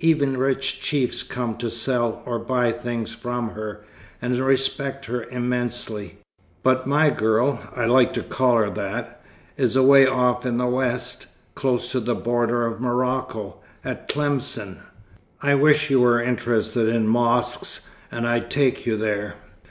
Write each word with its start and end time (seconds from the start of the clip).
Even 0.00 0.36
rich 0.36 0.82
chiefs 0.82 1.22
come 1.22 1.56
to 1.56 1.70
sell, 1.70 2.20
or 2.26 2.38
buy 2.38 2.70
things 2.70 3.12
from 3.14 3.52
her, 3.52 3.82
and 4.20 4.38
respect 4.38 5.06
her 5.06 5.22
immensely. 5.30 6.18
But 6.62 6.86
my 6.86 7.08
girl 7.08 7.60
I 7.74 7.86
like 7.86 8.12
to 8.12 8.22
call 8.22 8.56
her 8.58 8.68
that 8.68 9.22
is 9.56 9.76
away 9.76 10.06
off 10.06 10.44
in 10.44 10.58
the 10.58 10.66
west, 10.66 11.28
close 11.54 11.88
to 11.92 12.00
the 12.00 12.14
border 12.14 12.66
of 12.66 12.78
Morocco, 12.78 13.54
at 13.82 14.06
Tlemcen. 14.06 14.80
I 15.40 15.54
wish 15.54 15.88
you 15.88 16.02
were 16.02 16.20
interested 16.22 16.86
in 16.86 17.08
mosques, 17.08 17.88
and 18.12 18.28
I'd 18.28 18.50
take 18.50 18.84
you 18.84 18.98
there. 18.98 19.36